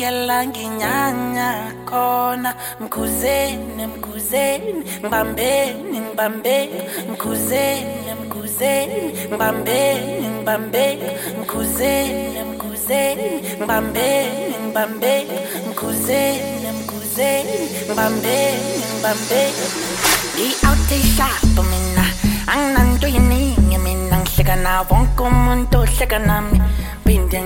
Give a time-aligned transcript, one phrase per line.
[0.00, 6.80] sekufikela ngenyanya khona mkhuzeni mkhuzeni ngibambeni ngibambeni
[7.12, 15.38] mkhuzeni mkhuzeni ngibambeni ngibambeni mkhuzeni mkhuzeni ngibambeni ngibambeni
[15.68, 19.64] mkhuzeni mkhuzeni ngibambeni ngibambeni
[20.34, 22.04] ngi-outishapho mina.
[22.46, 24.00] Anginanto yiningi mina.
[24.90, 26.60] Wonke umuntu ohleka nami.
[27.04, 27.38] Phinde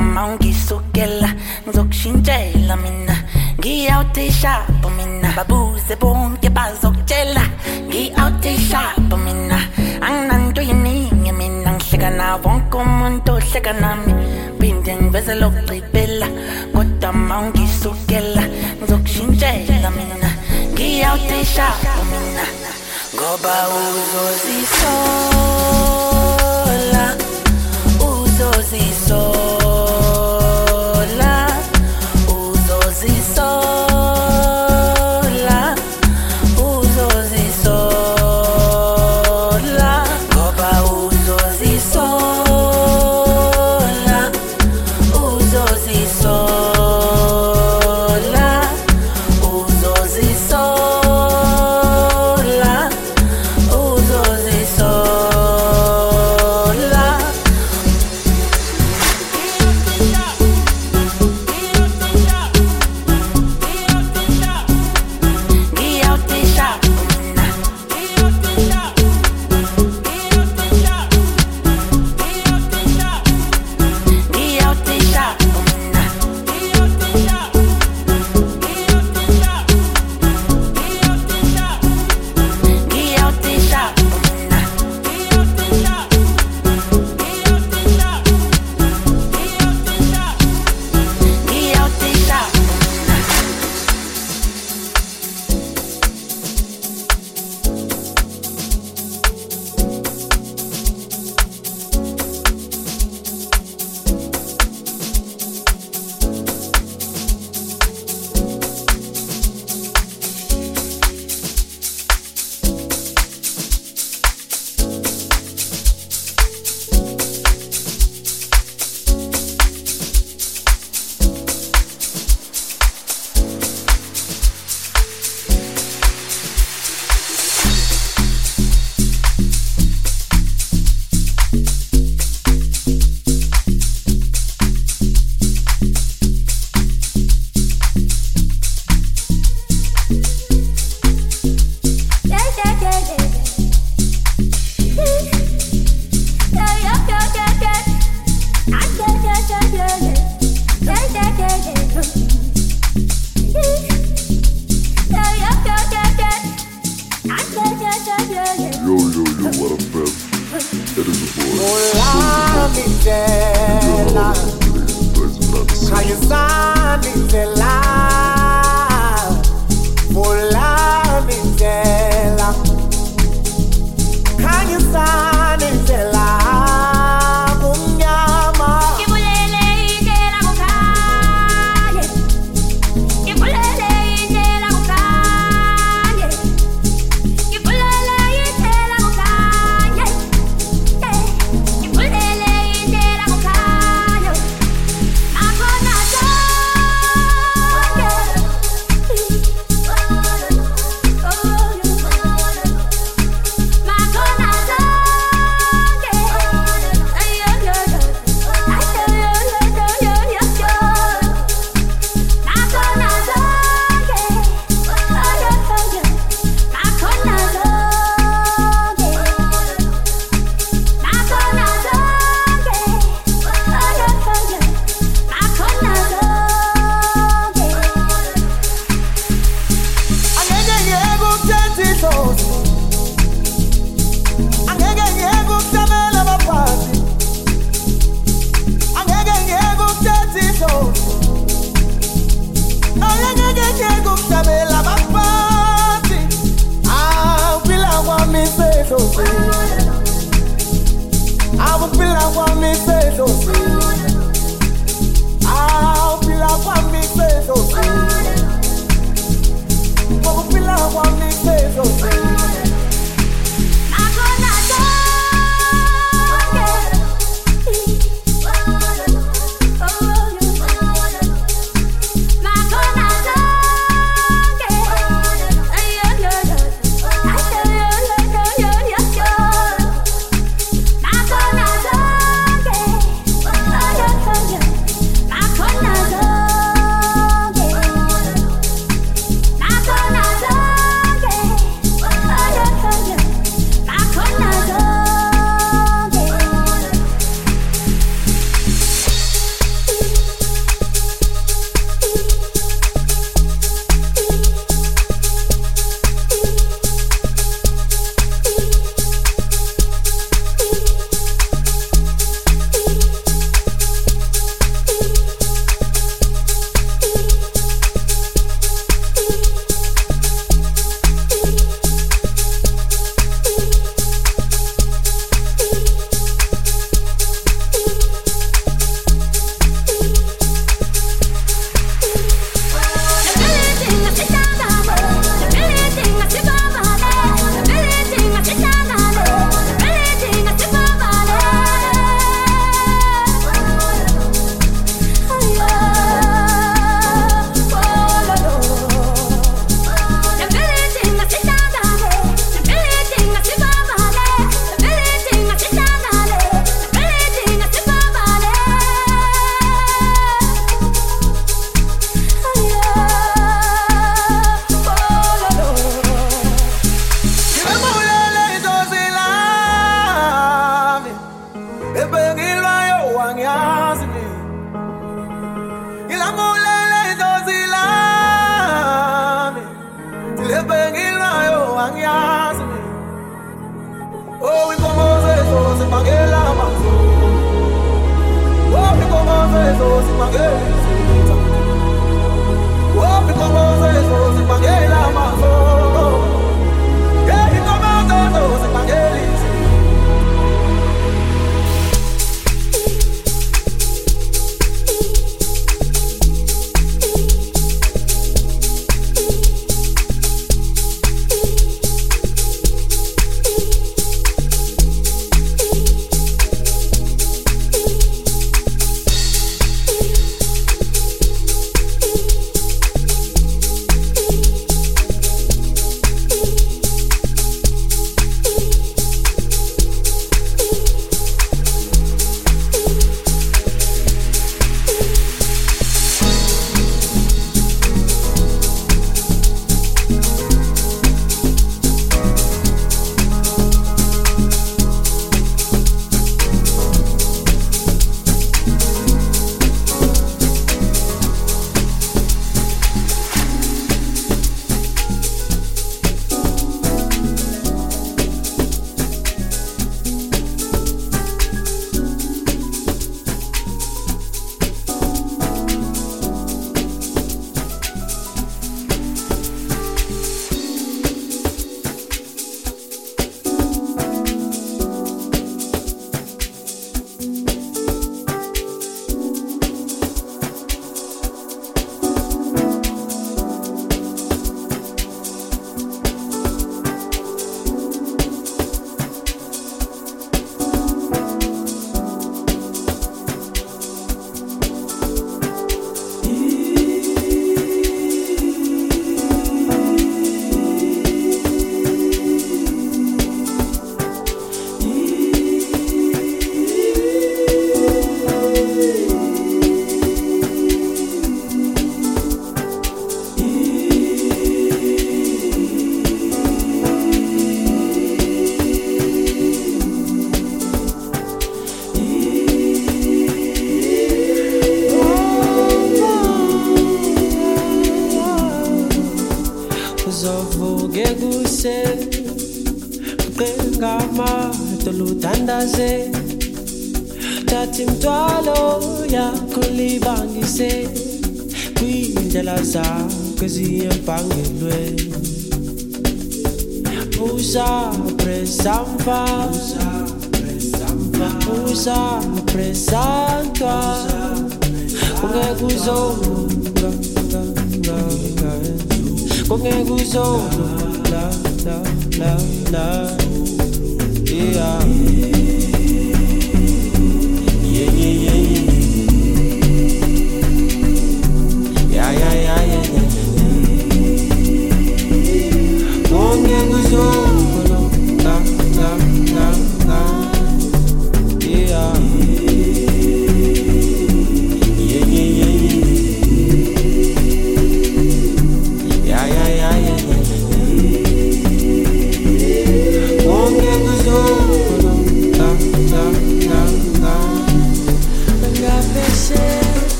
[0.00, 1.28] ma ungisukela
[1.66, 3.14] ngizokushintshela mina.
[3.58, 5.28] Ngi-outishapho mina.
[5.36, 7.42] Babuze bonke bazokutshela.
[7.88, 9.58] Ngi-outishapho mina.
[10.00, 11.72] Anginanto yiningi mina.
[11.72, 14.12] Ngihleka na wonke umuntu ohleka nami.
[14.58, 16.28] Phinde ngivezela okugqibela
[16.72, 18.42] kodwa ma ungisukela
[18.80, 20.30] ngizokushintshela mina.
[20.72, 22.44] Ngiyawutishapho mina.
[23.14, 24.74] Ngoba uzozisola
[28.00, 29.39] uzozisola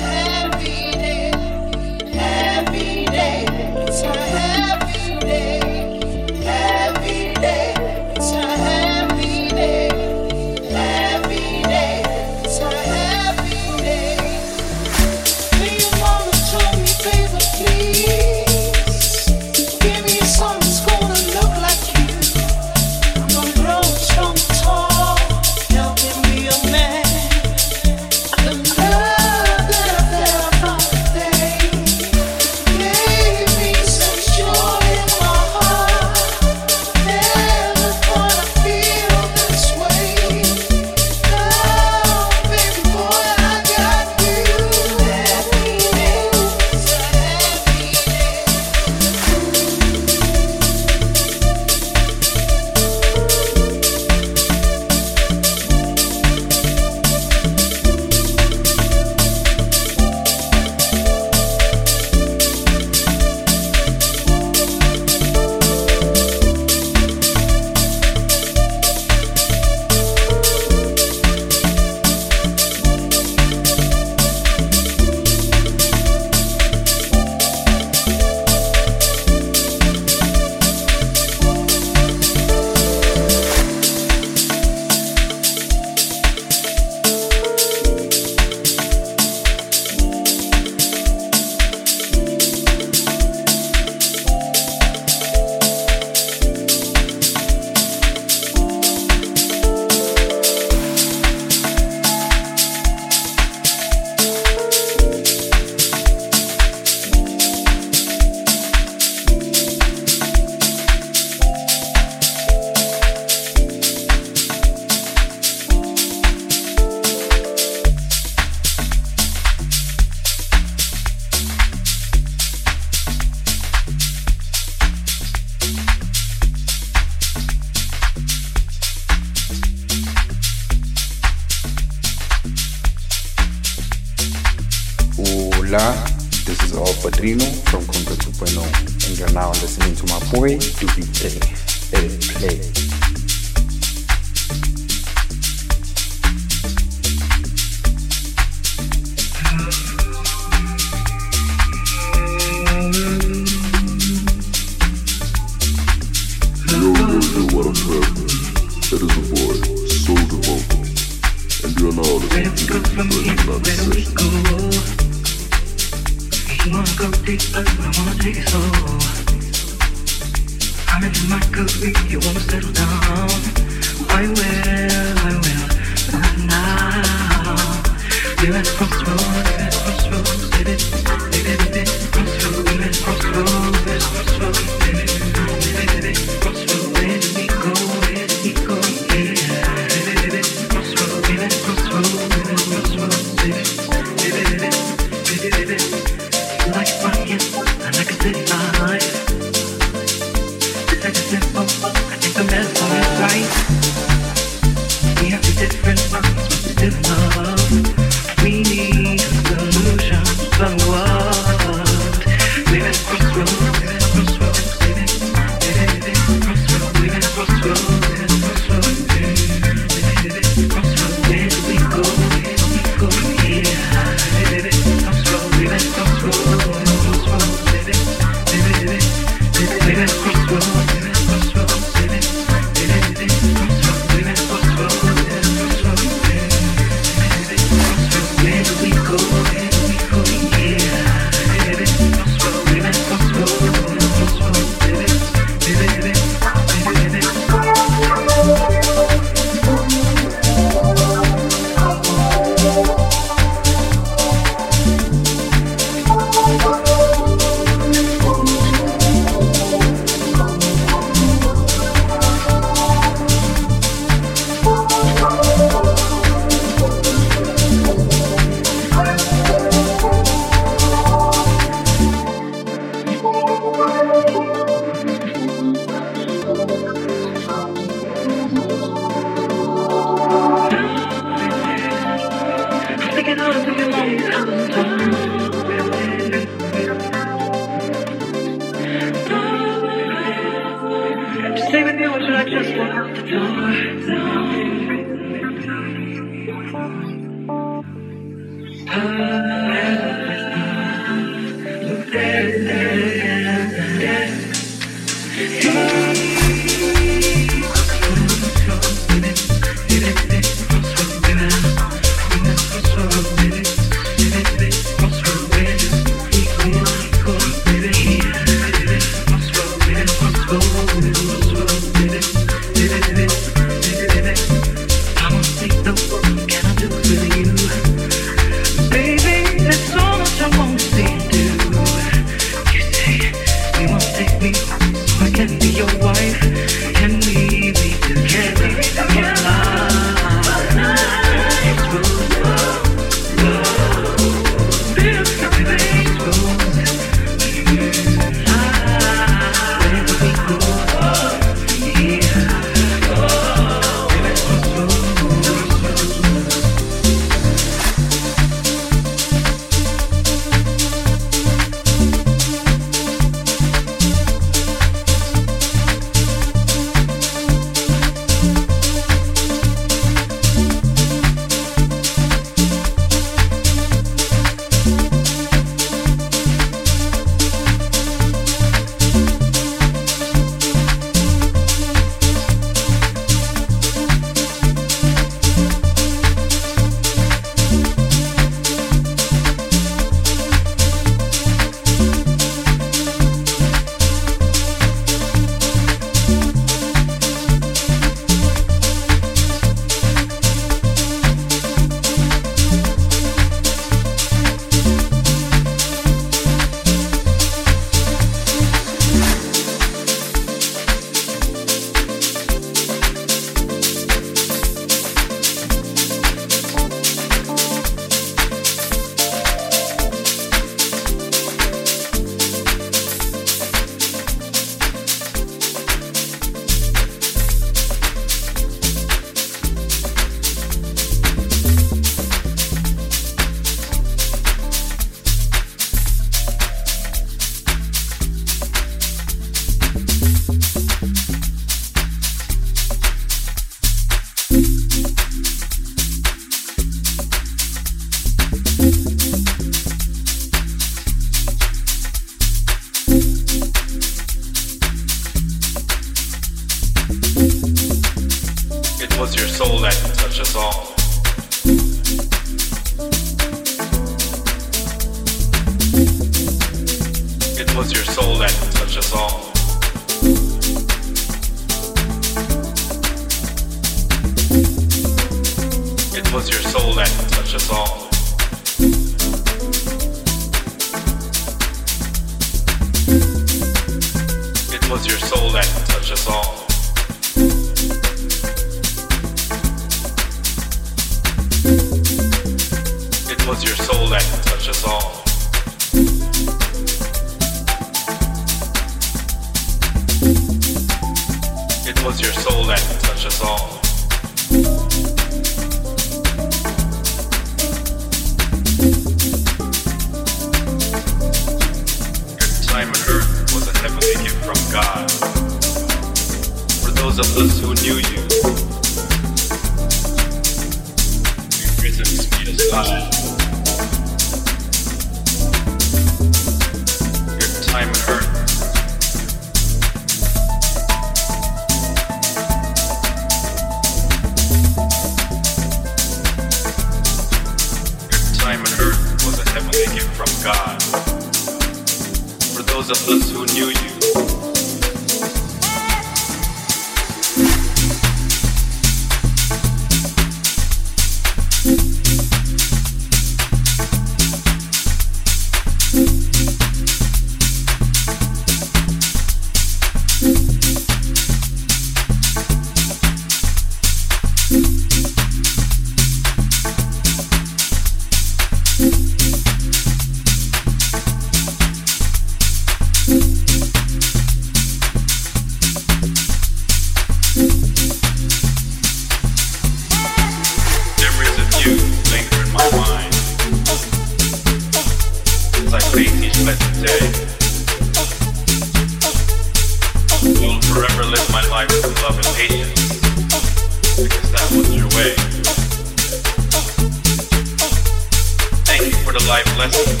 [599.71, 600.00] Thank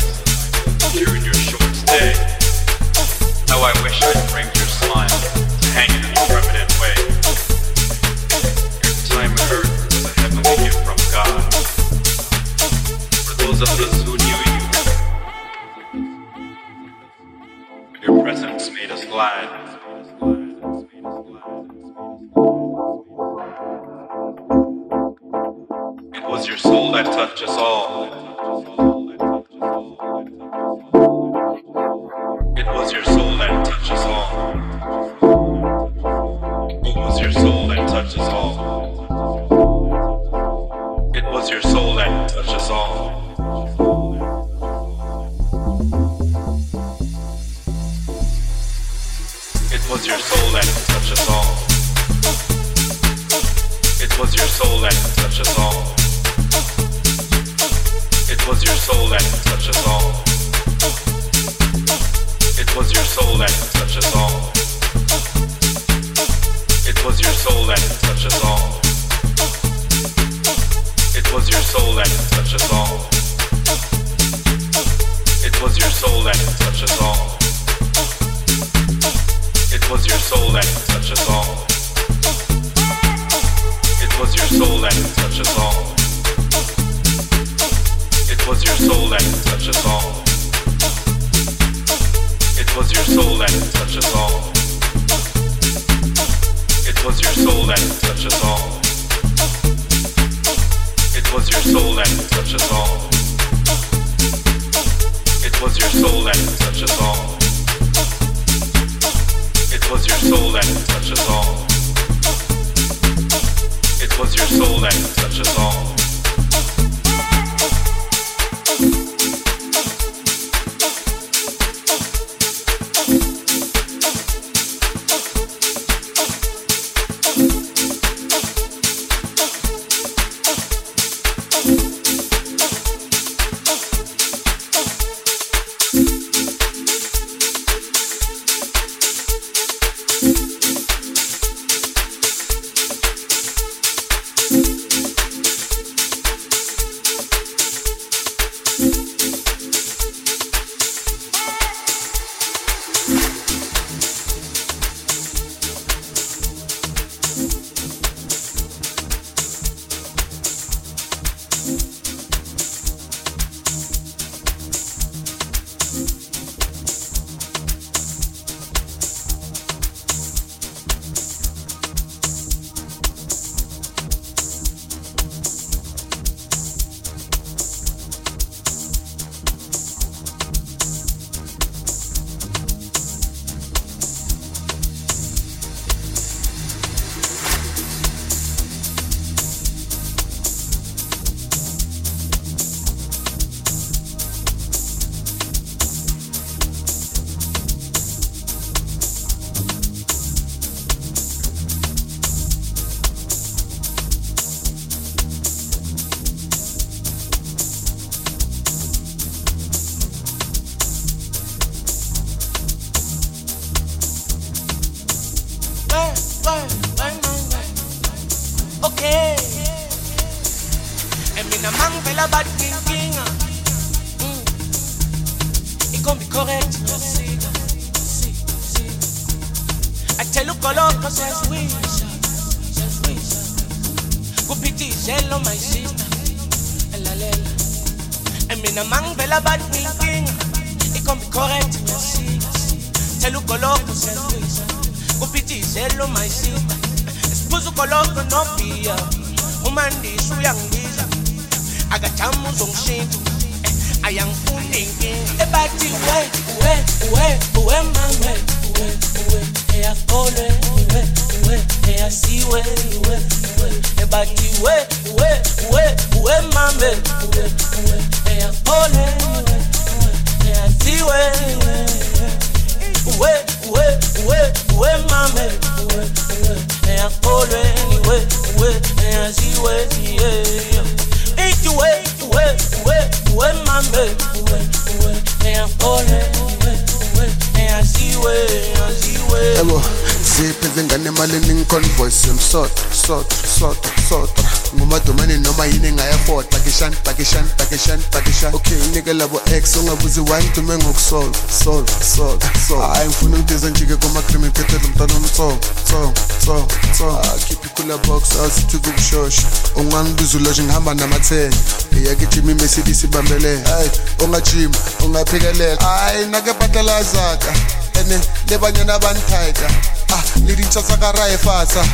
[299.81, 305.59] ungabuzi why ngidume ngokusolve solve solve solve hayi ngifuna ngidize njike kuma-cream iphethele umntana omtsongo
[305.85, 309.41] tsongo tsongo tsongo akhiphe ikula box asithi kukushosha
[309.75, 311.55] ungangibiza uloshe ngihamba namathene
[312.01, 313.89] iyake ijimi imesidisi ibambelele hayi
[314.23, 314.75] ongajimi
[315.05, 317.53] ongaphekelela hayi nakebhatalazaka
[317.99, 318.19] ene
[318.49, 319.67] lebanyana abanithayita
[320.15, 321.85] ah lidintsha sakaraye fasa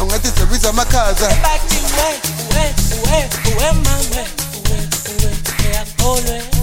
[0.00, 2.18] ungathi dzebiza amakhaza Back to where,
[2.54, 2.74] where,
[3.06, 4.28] where, where, mama, where,
[4.68, 4.88] where,
[5.20, 6.53] where, where, where, where, where,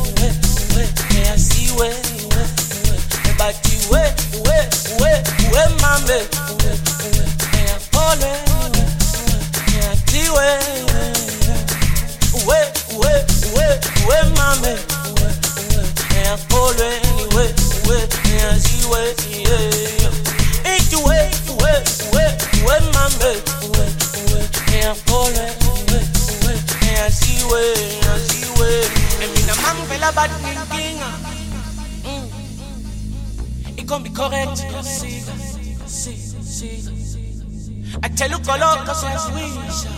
[38.21, 39.89] Cheluco loco, Shazwisha,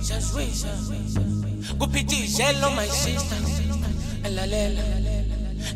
[0.00, 0.68] Shazwisha.
[1.76, 3.36] Gupiti, Jello, my sister.
[4.24, 4.82] Elalela.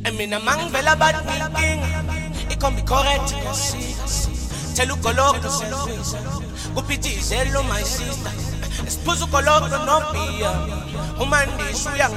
[0.03, 1.83] And me among bad meeting.
[2.51, 3.93] It can be correct, you see.
[4.75, 6.17] Cheluco loco, Shazwisha.
[6.75, 8.31] Gupiti, Jello, my sister.
[8.87, 10.51] Esposo color no pia.
[11.21, 12.17] umandi uh, Suyang,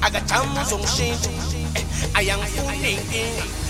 [0.00, 1.18] Agatamo, Zong uh, Shin.
[2.14, 3.67] I.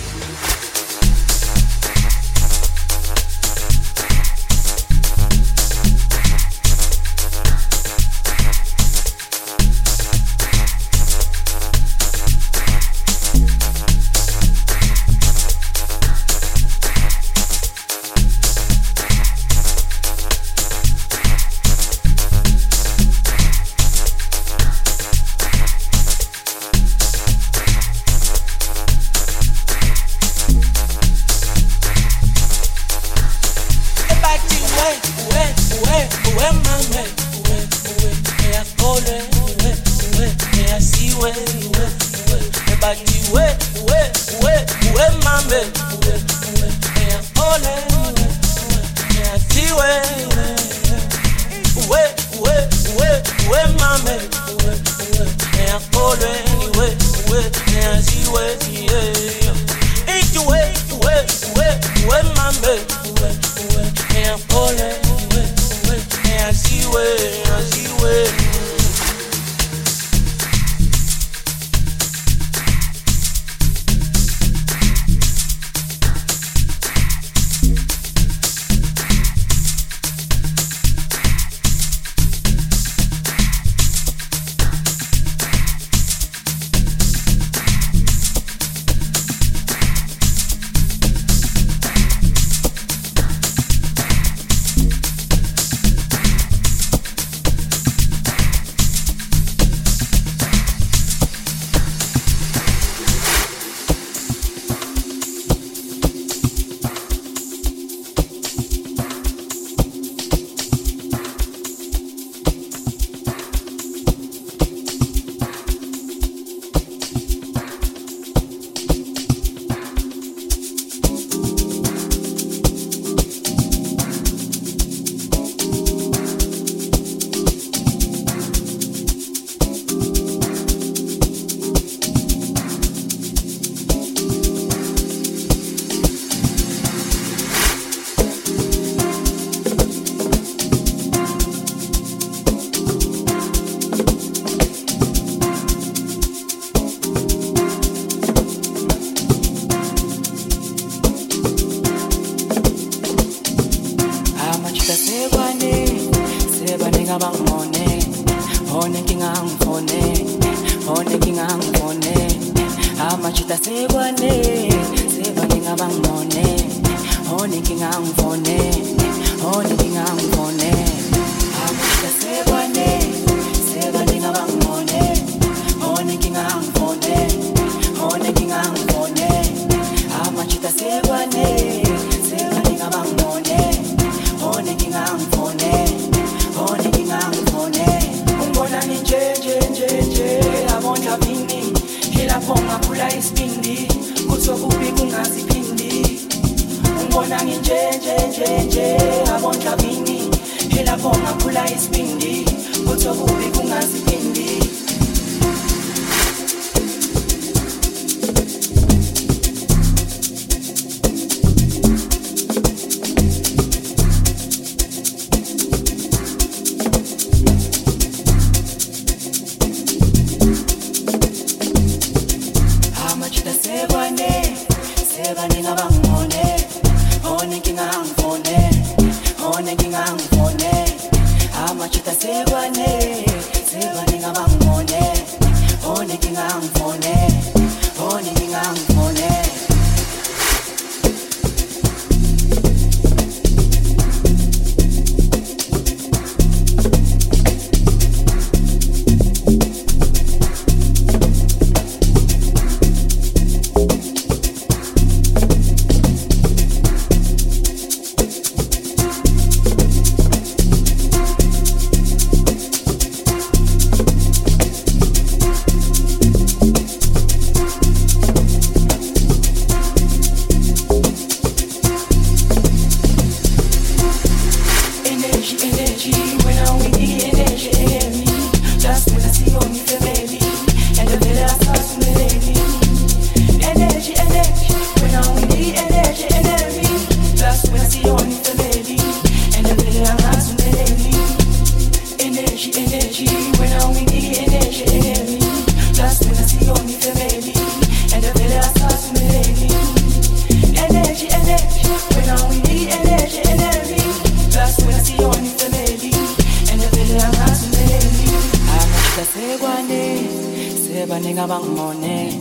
[310.99, 312.35] Ngibhekile baningi abangimonele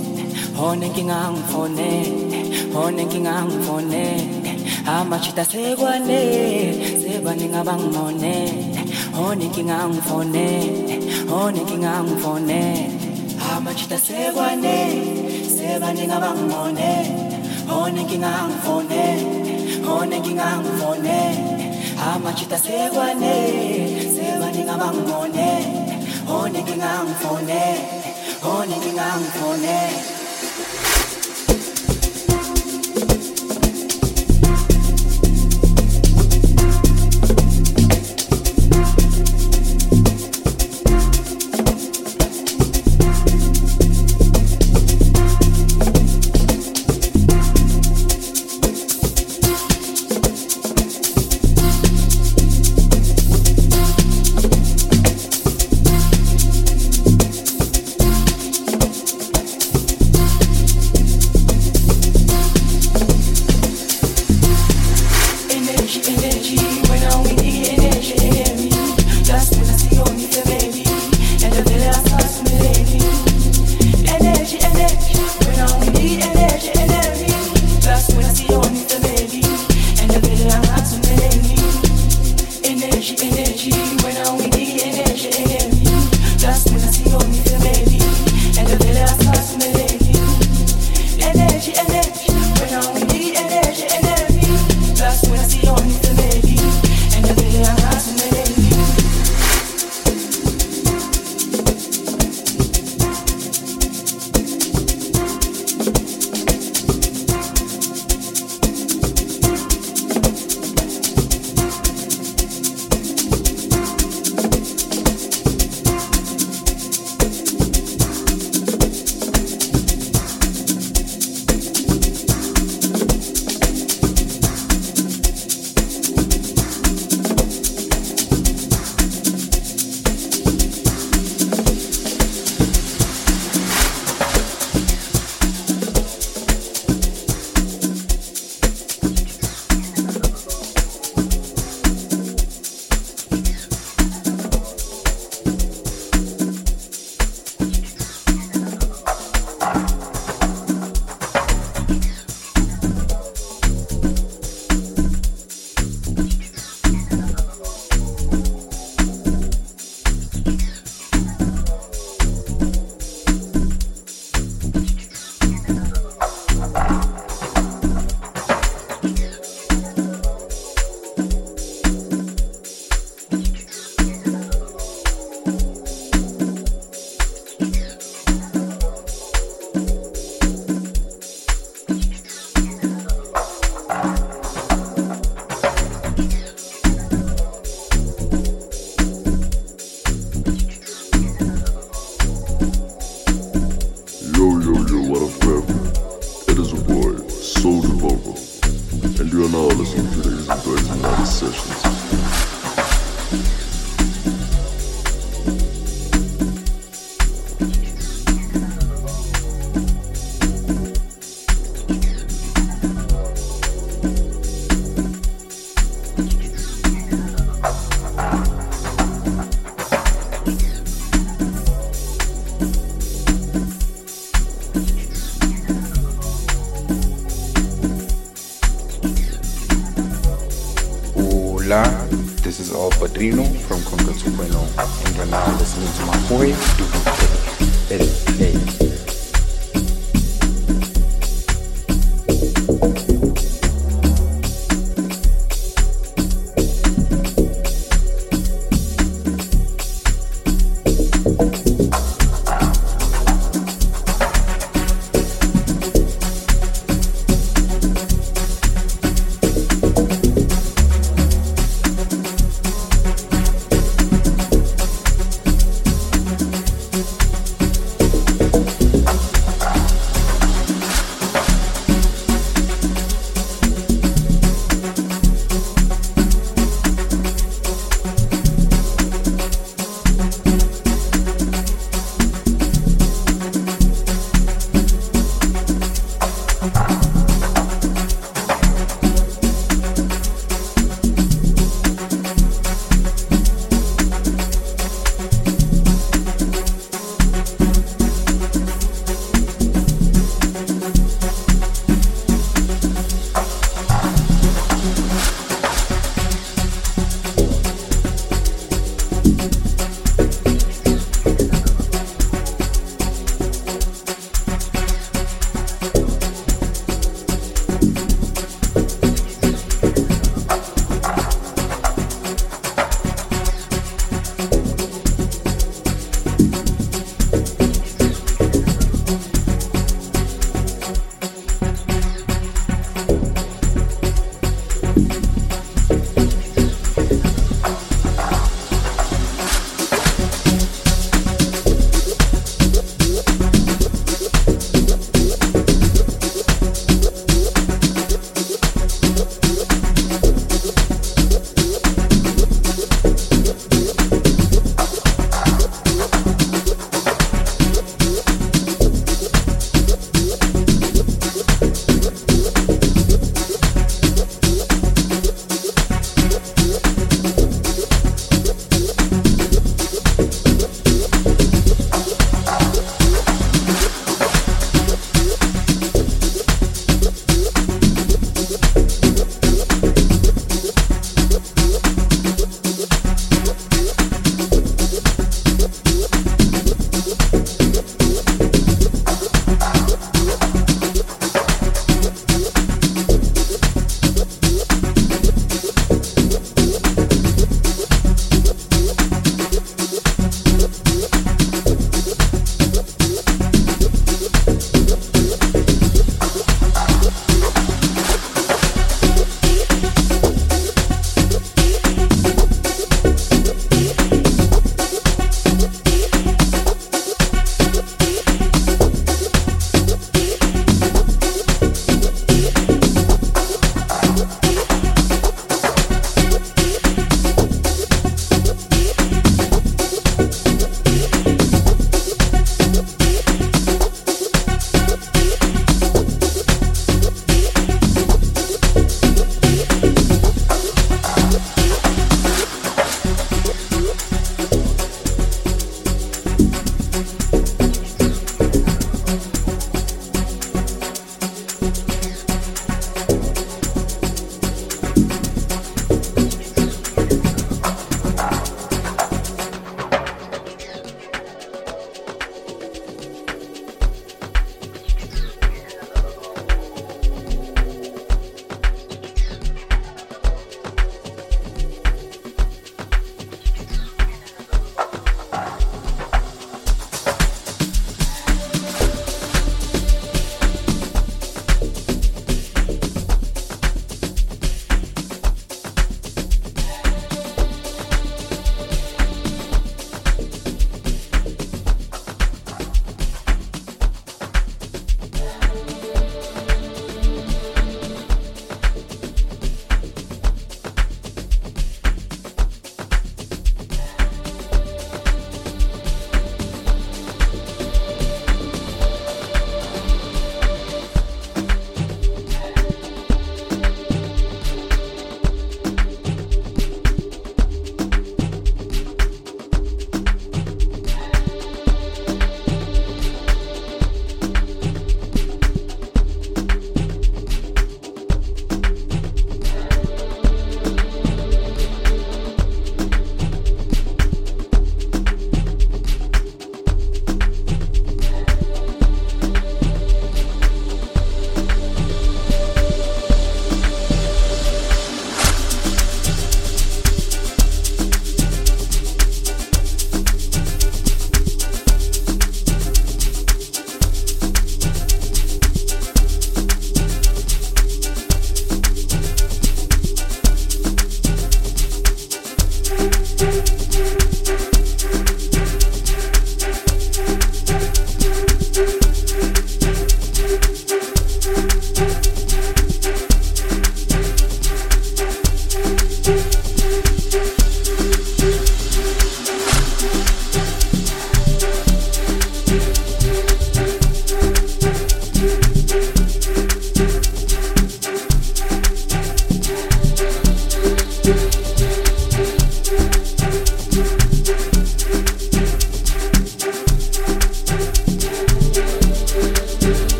[0.57, 4.25] Honenkinga angifonele Honenkinga angifonele
[4.85, 6.19] Amashita sekwane
[7.01, 8.53] Sebaningi abangimonele
[9.13, 10.95] Honenkinga angifonele
[11.29, 12.89] Honenkinga angifonele
[13.53, 14.77] Amashita sekwane
[15.55, 17.13] Sebaningi abangimonele
[17.69, 21.57] Honenkinga angifonele Honenkinga angifonele
[21.97, 23.35] amachita sekwane
[24.13, 25.97] sebani ngabangibone
[26.27, 27.96] one ngingangifone
[28.47, 30.16] 本人が運行ね。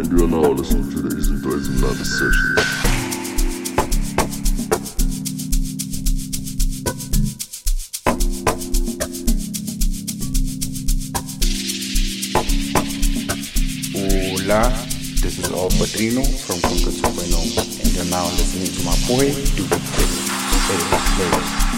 [0.00, 2.56] And you are now listening to the Izinto Ezimnandi Sessions.
[13.92, 14.60] Hola,
[15.20, 19.80] this is Al Padrino from Conquer 2.0, and you're now listening to my boy, Doobie
[21.56, 21.69] Play.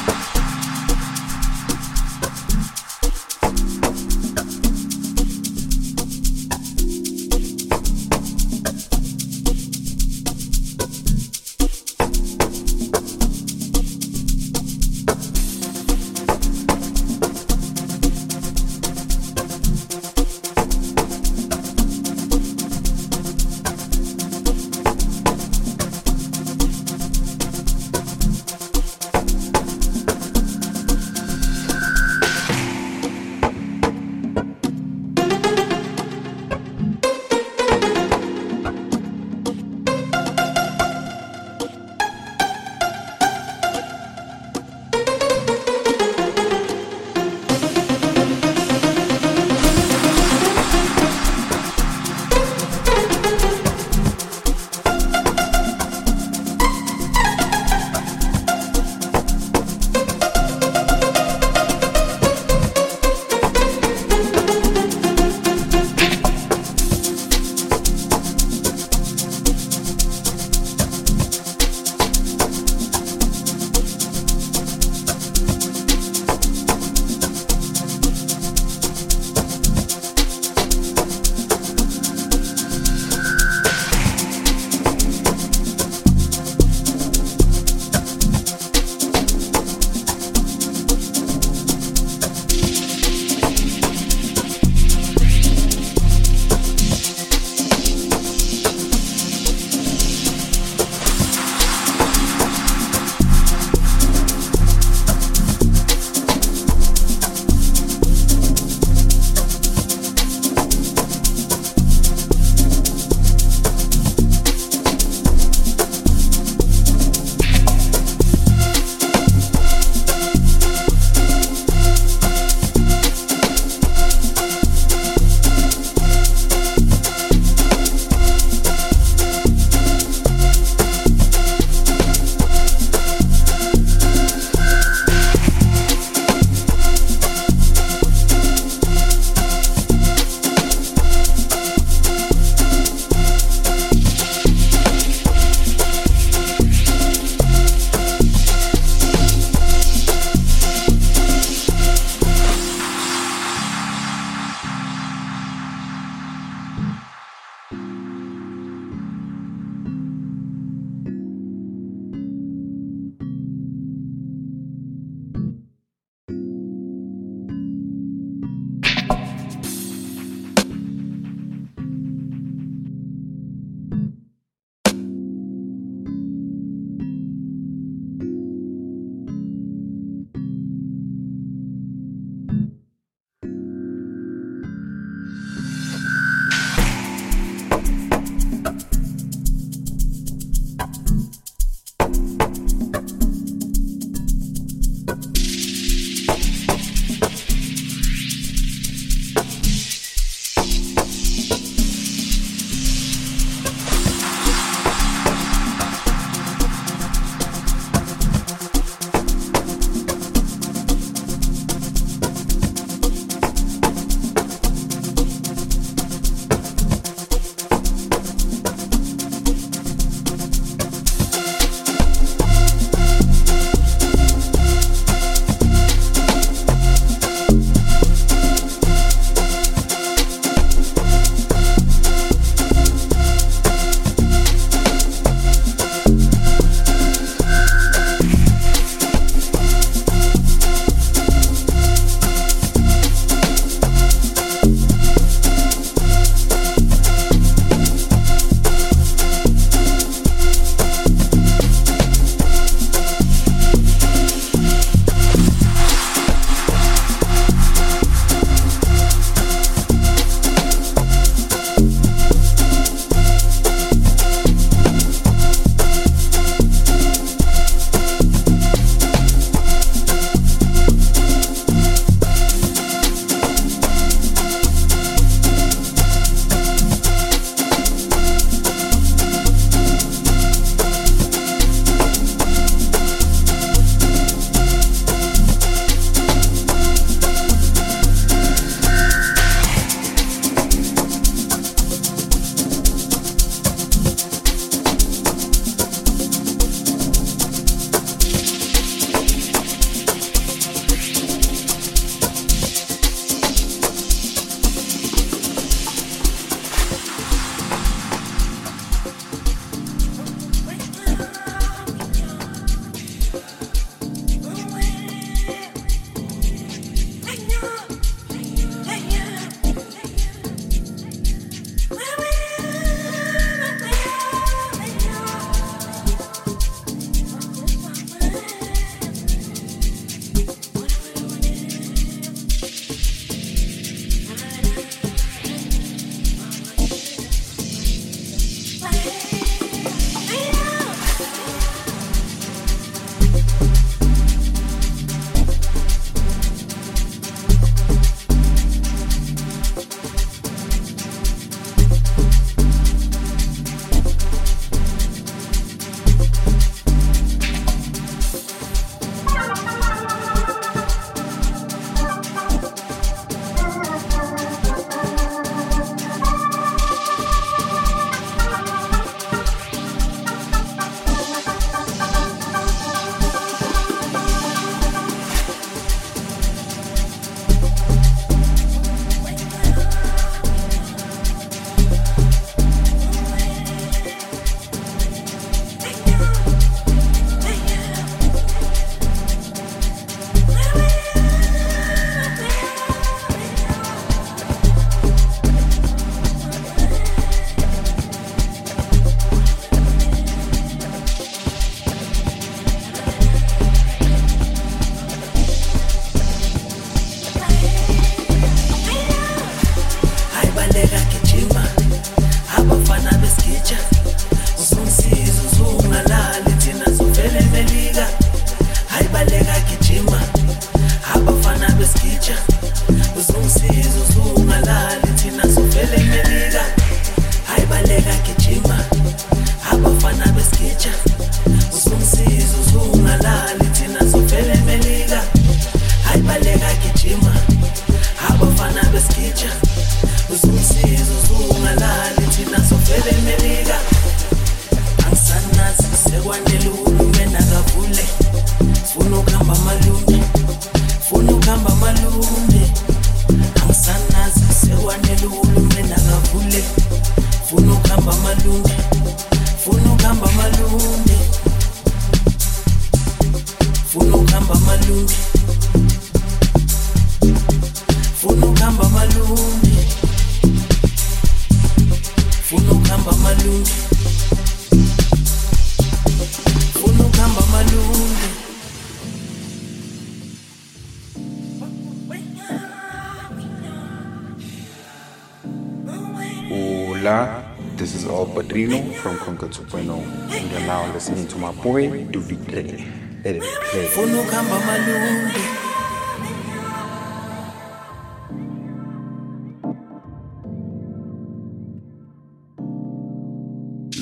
[489.03, 489.91] From Conquer 2.0,
[490.33, 492.87] and you're now listening to my boy Dubite.
[493.25, 493.87] Let it play.
[493.89, 495.41] funa ukuhamba malunde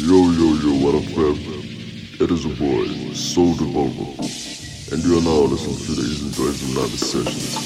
[0.08, 1.36] Yo, yo, yo, what up, fam?
[2.22, 6.62] It is a boy, Soul Devolver, and you are now listening to the Easy Toys
[6.64, 7.56] and Live Sessions.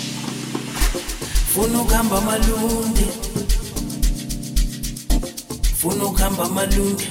[1.55, 3.07] funa ukuhamba malunde
[5.77, 7.05] funa ukuhamba malunde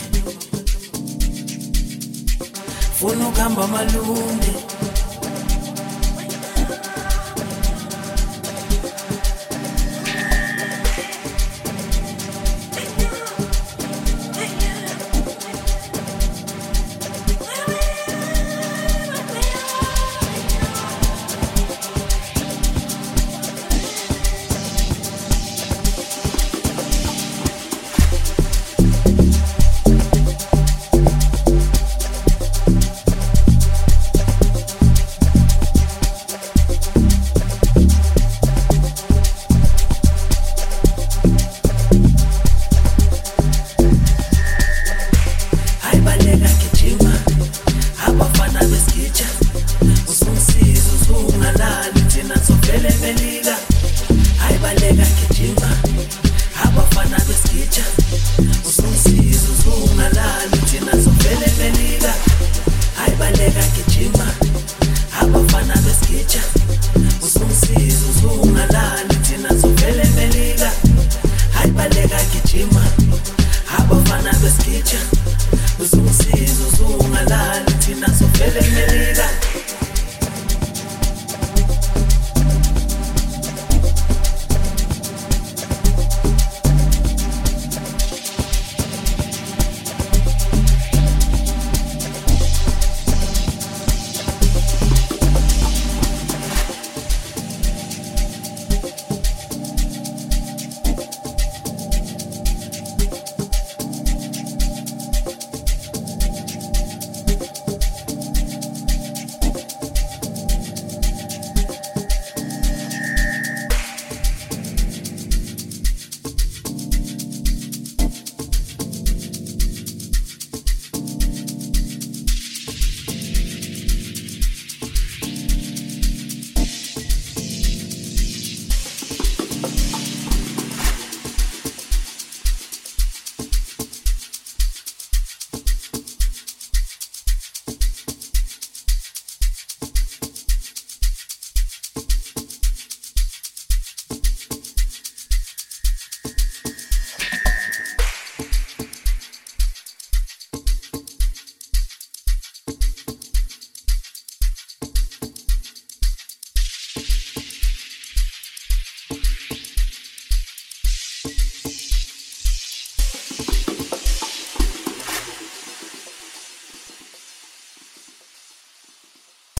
[3.03, 4.51] funa ukuhamba malunde